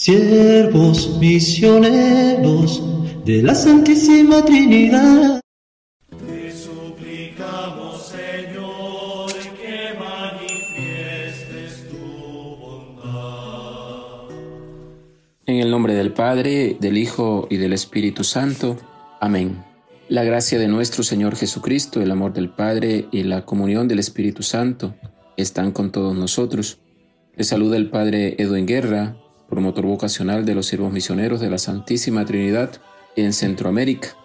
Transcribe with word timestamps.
siervos 0.00 1.18
misioneros 1.18 2.82
de 3.26 3.42
la 3.42 3.54
Santísima 3.54 4.42
Trinidad. 4.42 5.42
Te 6.26 6.52
suplicamos, 6.56 8.06
Señor, 8.06 9.30
que 9.60 9.92
manifiestes 9.98 11.86
tu 11.90 12.56
bondad. 12.56 14.30
En 15.44 15.56
el 15.56 15.70
nombre 15.70 15.92
del 15.92 16.14
Padre, 16.14 16.78
del 16.80 16.96
Hijo 16.96 17.46
y 17.50 17.58
del 17.58 17.74
Espíritu 17.74 18.24
Santo. 18.24 18.78
Amén. 19.20 19.62
La 20.08 20.24
gracia 20.24 20.58
de 20.58 20.68
nuestro 20.68 21.02
Señor 21.02 21.36
Jesucristo, 21.36 22.00
el 22.00 22.10
amor 22.10 22.32
del 22.32 22.48
Padre 22.48 23.06
y 23.12 23.24
la 23.24 23.44
comunión 23.44 23.86
del 23.86 23.98
Espíritu 23.98 24.42
Santo 24.42 24.94
están 25.36 25.72
con 25.72 25.92
todos 25.92 26.16
nosotros. 26.16 26.78
Le 27.36 27.44
saluda 27.44 27.76
el 27.76 27.90
Padre 27.90 28.36
Edwin 28.38 28.64
Guerra, 28.66 29.18
promotor 29.60 29.84
vocacional 29.84 30.46
de 30.46 30.54
los 30.54 30.64
siervos 30.64 30.90
misioneros 30.90 31.38
de 31.38 31.50
la 31.50 31.58
Santísima 31.58 32.24
Trinidad 32.24 32.80
en 33.14 33.34
Centroamérica. 33.34 34.16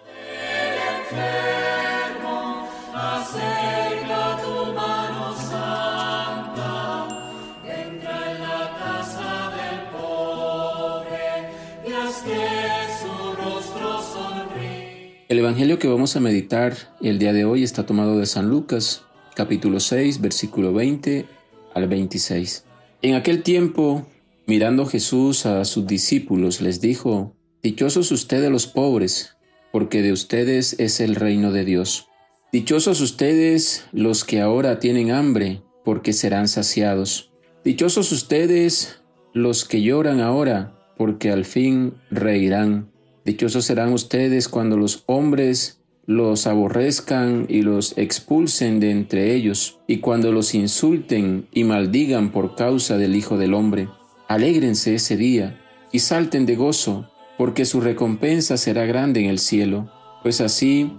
El 15.28 15.38
Evangelio 15.38 15.78
que 15.78 15.88
vamos 15.88 16.16
a 16.16 16.20
meditar 16.20 16.74
el 17.02 17.18
día 17.18 17.34
de 17.34 17.44
hoy 17.44 17.62
está 17.62 17.84
tomado 17.84 18.18
de 18.18 18.24
San 18.24 18.48
Lucas, 18.48 19.02
capítulo 19.34 19.80
6, 19.80 20.22
versículo 20.22 20.72
20 20.72 21.26
al 21.74 21.88
26. 21.88 22.64
En 23.02 23.16
aquel 23.16 23.42
tiempo 23.42 24.06
Mirando 24.48 24.86
Jesús 24.86 25.44
a 25.44 25.64
sus 25.64 25.88
discípulos, 25.88 26.60
les 26.60 26.80
dijo, 26.80 27.34
Dichosos 27.64 28.12
ustedes 28.12 28.48
los 28.48 28.68
pobres, 28.68 29.36
porque 29.72 30.02
de 30.02 30.12
ustedes 30.12 30.76
es 30.78 31.00
el 31.00 31.16
reino 31.16 31.50
de 31.50 31.64
Dios. 31.64 32.06
Dichosos 32.52 33.00
ustedes 33.00 33.86
los 33.90 34.24
que 34.24 34.40
ahora 34.40 34.78
tienen 34.78 35.10
hambre, 35.10 35.62
porque 35.84 36.12
serán 36.12 36.46
saciados. 36.46 37.32
Dichosos 37.64 38.12
ustedes 38.12 39.02
los 39.32 39.64
que 39.64 39.82
lloran 39.82 40.20
ahora, 40.20 40.78
porque 40.96 41.32
al 41.32 41.44
fin 41.44 41.94
reirán. 42.12 42.92
Dichosos 43.24 43.64
serán 43.64 43.92
ustedes 43.92 44.48
cuando 44.48 44.76
los 44.76 45.02
hombres 45.06 45.82
los 46.06 46.46
aborrezcan 46.46 47.46
y 47.48 47.62
los 47.62 47.98
expulsen 47.98 48.78
de 48.78 48.92
entre 48.92 49.34
ellos, 49.34 49.80
y 49.88 49.98
cuando 49.98 50.30
los 50.30 50.54
insulten 50.54 51.48
y 51.52 51.64
maldigan 51.64 52.30
por 52.30 52.54
causa 52.54 52.96
del 52.96 53.16
Hijo 53.16 53.38
del 53.38 53.52
Hombre. 53.52 53.88
Alégrense 54.28 54.94
ese 54.94 55.16
día 55.16 55.60
y 55.92 56.00
salten 56.00 56.46
de 56.46 56.56
gozo, 56.56 57.10
porque 57.38 57.64
su 57.64 57.80
recompensa 57.80 58.56
será 58.56 58.84
grande 58.86 59.20
en 59.20 59.26
el 59.26 59.38
cielo, 59.38 59.90
pues 60.22 60.40
así 60.40 60.92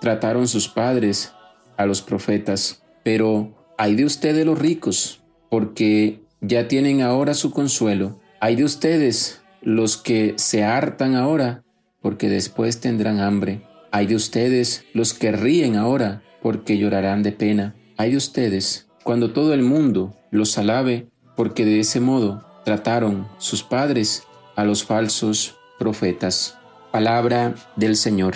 trataron 0.00 0.46
sus 0.48 0.68
padres 0.68 1.32
a 1.76 1.86
los 1.86 2.02
profetas. 2.02 2.82
Pero 3.02 3.72
hay 3.78 3.94
de 3.94 4.04
ustedes 4.04 4.44
los 4.44 4.58
ricos, 4.58 5.22
porque 5.48 6.20
ya 6.40 6.68
tienen 6.68 7.02
ahora 7.02 7.34
su 7.34 7.50
consuelo. 7.50 8.20
Hay 8.40 8.56
de 8.56 8.64
ustedes 8.64 9.40
los 9.62 9.96
que 9.96 10.34
se 10.36 10.64
hartan 10.64 11.14
ahora, 11.14 11.64
porque 12.02 12.28
después 12.28 12.80
tendrán 12.80 13.20
hambre. 13.20 13.62
Hay 13.90 14.06
de 14.06 14.16
ustedes 14.16 14.84
los 14.92 15.14
que 15.14 15.32
ríen 15.32 15.76
ahora, 15.76 16.22
porque 16.42 16.78
llorarán 16.78 17.22
de 17.22 17.32
pena. 17.32 17.74
Hay 17.96 18.10
de 18.10 18.18
ustedes 18.18 18.88
cuando 19.02 19.32
todo 19.32 19.54
el 19.54 19.62
mundo 19.62 20.14
los 20.30 20.58
alabe, 20.58 21.08
porque 21.36 21.64
de 21.64 21.80
ese 21.80 22.00
modo 22.00 22.44
trataron 22.66 23.28
sus 23.38 23.62
padres 23.62 24.24
a 24.56 24.64
los 24.64 24.82
falsos 24.82 25.54
profetas. 25.78 26.58
Palabra 26.90 27.54
del 27.76 27.96
Señor. 27.96 28.34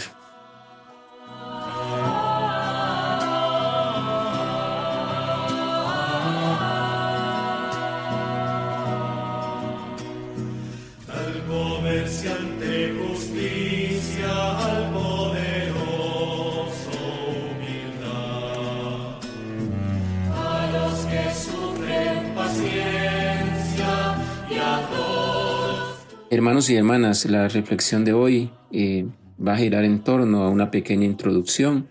Hermanos 26.33 26.71
y 26.71 26.77
hermanas, 26.77 27.25
la 27.25 27.49
reflexión 27.49 28.05
de 28.05 28.13
hoy 28.13 28.51
eh, 28.71 29.05
va 29.45 29.55
a 29.55 29.57
girar 29.57 29.85
en 29.85 30.05
torno 30.05 30.45
a 30.45 30.49
una 30.49 30.71
pequeña 30.71 31.05
introducción 31.05 31.89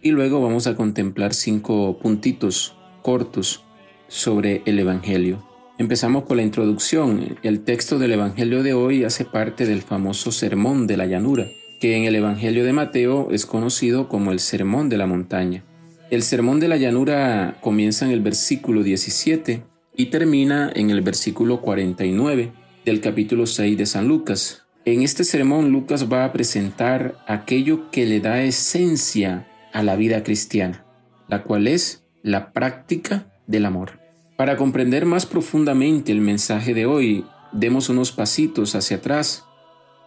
y 0.00 0.12
luego 0.12 0.40
vamos 0.40 0.66
a 0.66 0.74
contemplar 0.74 1.34
cinco 1.34 1.98
puntitos 1.98 2.74
cortos 3.02 3.66
sobre 4.08 4.62
el 4.64 4.78
Evangelio. 4.78 5.46
Empezamos 5.76 6.24
con 6.24 6.38
la 6.38 6.42
introducción. 6.42 7.36
El 7.42 7.64
texto 7.64 7.98
del 7.98 8.12
Evangelio 8.12 8.62
de 8.62 8.72
hoy 8.72 9.04
hace 9.04 9.26
parte 9.26 9.66
del 9.66 9.82
famoso 9.82 10.32
Sermón 10.32 10.86
de 10.86 10.96
la 10.96 11.04
Llanura, 11.04 11.44
que 11.78 11.98
en 11.98 12.04
el 12.04 12.14
Evangelio 12.14 12.64
de 12.64 12.72
Mateo 12.72 13.28
es 13.30 13.44
conocido 13.44 14.08
como 14.08 14.32
el 14.32 14.40
Sermón 14.40 14.88
de 14.88 14.96
la 14.96 15.06
Montaña. 15.06 15.64
El 16.10 16.22
Sermón 16.22 16.60
de 16.60 16.68
la 16.68 16.78
Llanura 16.78 17.58
comienza 17.60 18.06
en 18.06 18.12
el 18.12 18.22
versículo 18.22 18.82
17 18.82 19.64
y 19.94 20.06
termina 20.06 20.72
en 20.74 20.88
el 20.88 21.02
versículo 21.02 21.60
49 21.60 22.64
del 22.86 23.00
capítulo 23.00 23.46
6 23.46 23.76
de 23.76 23.84
San 23.84 24.06
Lucas. 24.06 24.64
En 24.84 25.02
este 25.02 25.24
sermón 25.24 25.72
Lucas 25.72 26.10
va 26.10 26.24
a 26.24 26.32
presentar 26.32 27.18
aquello 27.26 27.90
que 27.90 28.06
le 28.06 28.20
da 28.20 28.40
esencia 28.42 29.48
a 29.72 29.82
la 29.82 29.96
vida 29.96 30.22
cristiana, 30.22 30.86
la 31.26 31.42
cual 31.42 31.66
es 31.66 32.04
la 32.22 32.52
práctica 32.52 33.26
del 33.48 33.66
amor. 33.66 33.98
Para 34.36 34.56
comprender 34.56 35.04
más 35.04 35.26
profundamente 35.26 36.12
el 36.12 36.20
mensaje 36.20 36.74
de 36.74 36.86
hoy, 36.86 37.24
demos 37.50 37.88
unos 37.88 38.12
pasitos 38.12 38.76
hacia 38.76 38.98
atrás. 38.98 39.44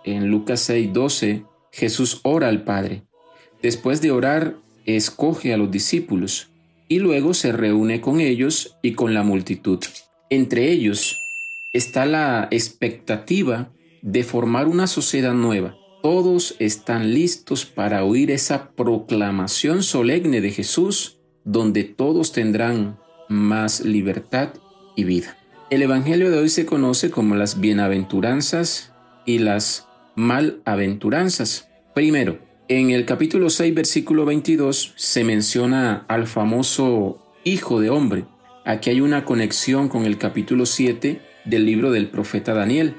En 0.05 0.29
Lucas 0.29 0.61
6:12, 0.61 1.43
Jesús 1.73 2.21
ora 2.23 2.47
al 2.47 2.63
Padre. 2.63 3.03
Después 3.61 4.01
de 4.01 4.11
orar, 4.11 4.55
escoge 4.85 5.53
a 5.53 5.57
los 5.57 5.69
discípulos 5.69 6.51
y 6.87 6.99
luego 6.99 7.33
se 7.33 7.51
reúne 7.51 7.99
con 7.99 8.21
ellos 8.21 8.77
y 8.81 8.93
con 8.93 9.13
la 9.13 9.23
multitud. 9.23 9.79
Entre 10.29 10.71
ellos 10.71 11.17
está 11.71 12.05
la 12.05 12.47
expectativa 12.51 13.71
de 14.01 14.23
formar 14.23 14.67
una 14.67 14.87
sociedad 14.87 15.33
nueva. 15.33 15.75
Todos 16.01 16.55
están 16.59 17.13
listos 17.13 17.65
para 17.65 18.03
oír 18.03 18.31
esa 18.31 18.71
proclamación 18.71 19.83
solemne 19.83 20.41
de 20.41 20.51
Jesús, 20.51 21.19
donde 21.43 21.83
todos 21.83 22.31
tendrán 22.31 22.97
más 23.27 23.81
libertad 23.81 24.53
y 24.95 25.03
vida. 25.03 25.37
El 25.69 25.81
Evangelio 25.83 26.31
de 26.31 26.39
hoy 26.39 26.49
se 26.49 26.65
conoce 26.65 27.11
como 27.11 27.35
las 27.35 27.59
bienaventuranzas 27.59 28.93
y 29.25 29.39
las 29.39 29.87
malaventuranzas. 30.15 31.67
Primero, 31.93 32.39
en 32.67 32.91
el 32.91 33.05
capítulo 33.05 33.49
6, 33.49 33.75
versículo 33.75 34.25
22, 34.25 34.93
se 34.95 35.23
menciona 35.23 36.05
al 36.07 36.27
famoso 36.27 37.33
Hijo 37.43 37.81
de 37.81 37.89
Hombre. 37.89 38.25
Aquí 38.65 38.89
hay 38.89 39.01
una 39.01 39.25
conexión 39.25 39.89
con 39.89 40.05
el 40.05 40.17
capítulo 40.17 40.65
7, 40.65 41.28
del 41.45 41.65
libro 41.65 41.91
del 41.91 42.09
profeta 42.09 42.53
Daniel, 42.53 42.95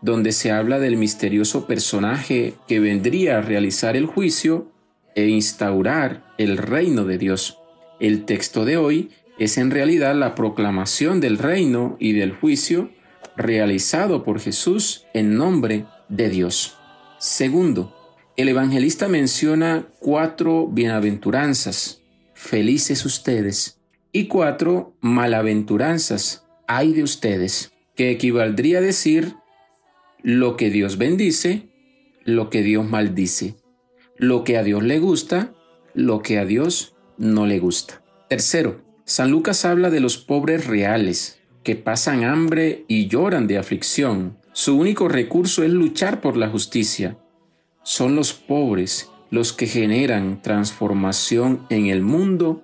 donde 0.00 0.32
se 0.32 0.50
habla 0.50 0.78
del 0.78 0.96
misterioso 0.96 1.66
personaje 1.66 2.54
que 2.66 2.80
vendría 2.80 3.38
a 3.38 3.42
realizar 3.42 3.96
el 3.96 4.06
juicio 4.06 4.70
e 5.14 5.28
instaurar 5.28 6.24
el 6.38 6.56
reino 6.56 7.04
de 7.04 7.18
Dios. 7.18 7.58
El 8.00 8.24
texto 8.24 8.64
de 8.64 8.76
hoy 8.76 9.10
es 9.38 9.58
en 9.58 9.70
realidad 9.70 10.14
la 10.14 10.34
proclamación 10.34 11.20
del 11.20 11.38
reino 11.38 11.96
y 12.00 12.12
del 12.12 12.32
juicio 12.32 12.90
realizado 13.36 14.24
por 14.24 14.40
Jesús 14.40 15.06
en 15.14 15.36
nombre 15.36 15.86
de 16.08 16.28
Dios. 16.28 16.76
Segundo, 17.18 17.96
el 18.36 18.48
evangelista 18.48 19.08
menciona 19.08 19.86
cuatro 20.00 20.66
bienaventuranzas, 20.66 22.00
felices 22.34 23.04
ustedes, 23.04 23.78
y 24.12 24.26
cuatro 24.26 24.94
malaventuranzas, 25.00 26.41
ay 26.66 26.92
de 26.92 27.02
ustedes 27.02 27.72
que 27.94 28.10
equivaldría 28.10 28.78
a 28.78 28.82
decir 28.82 29.34
lo 30.22 30.56
que 30.56 30.70
Dios 30.70 30.98
bendice, 30.98 31.68
lo 32.24 32.50
que 32.50 32.62
Dios 32.62 32.88
maldice, 32.88 33.56
lo 34.16 34.44
que 34.44 34.56
a 34.56 34.62
Dios 34.62 34.82
le 34.82 34.98
gusta, 34.98 35.54
lo 35.94 36.22
que 36.22 36.38
a 36.38 36.44
Dios 36.44 36.94
no 37.18 37.46
le 37.46 37.58
gusta. 37.58 38.02
Tercero, 38.28 38.82
San 39.04 39.30
Lucas 39.30 39.64
habla 39.64 39.90
de 39.90 40.00
los 40.00 40.16
pobres 40.16 40.66
reales, 40.66 41.40
que 41.62 41.76
pasan 41.76 42.24
hambre 42.24 42.84
y 42.88 43.08
lloran 43.08 43.46
de 43.46 43.58
aflicción. 43.58 44.38
Su 44.52 44.78
único 44.78 45.08
recurso 45.08 45.62
es 45.62 45.70
luchar 45.70 46.20
por 46.20 46.36
la 46.36 46.48
justicia. 46.48 47.18
Son 47.82 48.14
los 48.16 48.32
pobres 48.32 49.10
los 49.30 49.52
que 49.52 49.66
generan 49.66 50.42
transformación 50.42 51.66
en 51.70 51.86
el 51.86 52.02
mundo 52.02 52.62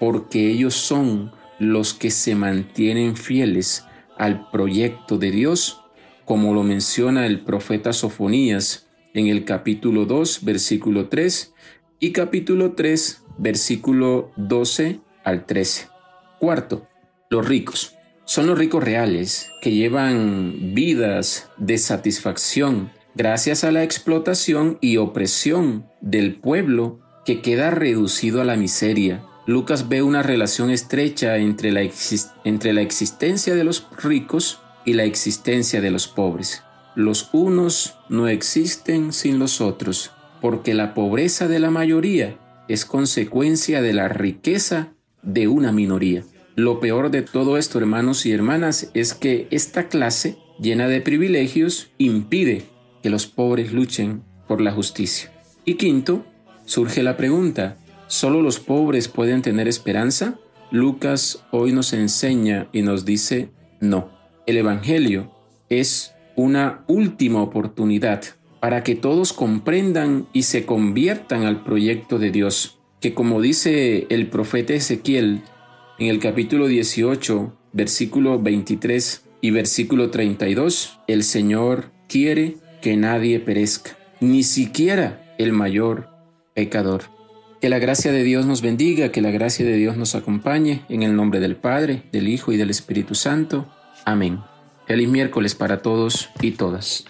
porque 0.00 0.50
ellos 0.50 0.74
son 0.74 1.32
los 1.58 1.94
que 1.94 2.10
se 2.10 2.34
mantienen 2.34 3.16
fieles 3.16 3.84
al 4.16 4.50
proyecto 4.50 5.18
de 5.18 5.30
Dios 5.30 5.82
como 6.26 6.52
lo 6.52 6.64
menciona 6.64 7.24
el 7.24 7.40
profeta 7.40 7.92
Sofonías 7.92 8.88
en 9.14 9.28
el 9.28 9.44
capítulo 9.44 10.04
2, 10.04 10.44
versículo 10.44 11.08
3 11.08 11.54
y 12.00 12.12
capítulo 12.12 12.72
3, 12.72 13.22
versículo 13.38 14.32
12 14.36 15.00
al 15.24 15.46
13. 15.46 15.88
Cuarto, 16.40 16.88
los 17.30 17.46
ricos. 17.46 17.94
Son 18.24 18.48
los 18.48 18.58
ricos 18.58 18.82
reales 18.82 19.50
que 19.62 19.70
llevan 19.70 20.74
vidas 20.74 21.48
de 21.58 21.78
satisfacción 21.78 22.90
gracias 23.14 23.62
a 23.62 23.70
la 23.70 23.84
explotación 23.84 24.78
y 24.80 24.96
opresión 24.96 25.86
del 26.00 26.34
pueblo 26.34 26.98
que 27.24 27.40
queda 27.40 27.70
reducido 27.70 28.40
a 28.40 28.44
la 28.44 28.56
miseria. 28.56 29.24
Lucas 29.46 29.88
ve 29.88 30.02
una 30.02 30.24
relación 30.24 30.70
estrecha 30.70 31.36
entre 31.36 31.70
la, 31.70 31.80
existencia 31.82 33.54
de 33.54 33.62
los 33.62 33.86
ricos 34.02 34.60
y 34.84 34.94
la 34.94 35.04
existencia 35.04 35.80
de 35.80 35.92
los 35.92 36.08
pobres. 36.08 36.64
Los 36.96 37.30
unos 37.32 37.94
no 38.08 38.26
existen 38.26 39.12
sin 39.12 39.38
los 39.38 39.60
otros, 39.60 40.10
porque 40.40 40.74
la 40.74 40.94
pobreza 40.94 41.46
de 41.46 41.60
la 41.60 41.70
mayoría 41.70 42.38
es 42.66 42.84
consecuencia 42.84 43.82
de 43.82 43.92
la 43.92 44.08
riqueza 44.08 44.88
de 45.22 45.46
una 45.46 45.70
minoría. 45.70 46.24
Lo 46.56 46.80
peor 46.80 47.10
de 47.10 47.22
todo 47.22 47.56
esto, 47.56 47.78
hermanos 47.78 48.26
y 48.26 48.32
hermanas, 48.32 48.90
es 48.94 49.14
que 49.14 49.46
esta 49.52 49.86
clase 49.86 50.38
llena 50.58 50.88
de 50.88 51.00
privilegios 51.00 51.90
impide 51.98 52.64
que 53.00 53.10
los 53.10 53.28
pobres 53.28 53.72
luchen 53.72 54.24
por 54.48 54.60
la 54.60 54.72
justicia. 54.72 55.30
Y 55.64 55.74
quinto, 55.74 56.24
surge 56.64 57.04
la 57.04 57.16
pregunta, 57.16 57.76
¿solo 58.06 58.42
los 58.42 58.60
pobres 58.60 59.08
pueden 59.08 59.42
tener 59.42 59.68
esperanza? 59.68 60.38
Lucas 60.70 61.44
hoy 61.52 61.72
nos 61.72 61.92
enseña 61.92 62.68
y 62.72 62.82
nos 62.82 63.04
dice 63.04 63.50
no. 63.80 64.10
El 64.46 64.56
Evangelio 64.56 65.30
es 65.68 66.12
una 66.36 66.84
última 66.86 67.42
oportunidad 67.42 68.22
para 68.60 68.82
que 68.82 68.94
todos 68.94 69.32
comprendan 69.32 70.26
y 70.32 70.42
se 70.42 70.66
conviertan 70.66 71.44
al 71.44 71.62
proyecto 71.62 72.18
de 72.18 72.30
Dios, 72.30 72.78
que 73.00 73.14
como 73.14 73.40
dice 73.40 74.06
el 74.10 74.28
profeta 74.28 74.74
Ezequiel 74.74 75.42
en 75.98 76.08
el 76.08 76.18
capítulo 76.18 76.66
18, 76.66 77.56
versículo 77.72 78.40
23 78.40 79.24
y 79.40 79.50
versículo 79.50 80.10
32, 80.10 80.98
el 81.06 81.22
Señor 81.22 81.92
quiere 82.08 82.56
que 82.82 82.96
nadie 82.96 83.40
perezca, 83.40 83.96
ni 84.20 84.42
siquiera 84.42 85.34
el 85.38 85.52
mayor 85.52 86.08
pecador. 86.54 87.15
Que 87.60 87.68
la 87.70 87.78
gracia 87.78 88.12
de 88.12 88.22
Dios 88.22 88.44
nos 88.44 88.60
bendiga, 88.60 89.10
que 89.10 89.22
la 89.22 89.30
gracia 89.30 89.64
de 89.64 89.76
Dios 89.76 89.96
nos 89.96 90.14
acompañe, 90.14 90.82
en 90.88 91.02
el 91.02 91.16
nombre 91.16 91.40
del 91.40 91.56
Padre, 91.56 92.02
del 92.12 92.28
Hijo 92.28 92.52
y 92.52 92.56
del 92.56 92.70
Espíritu 92.70 93.14
Santo. 93.14 93.66
Amén. 94.04 94.40
Feliz 94.86 95.08
miércoles 95.08 95.54
para 95.54 95.82
todos 95.82 96.28
y 96.40 96.52
todas. 96.52 97.06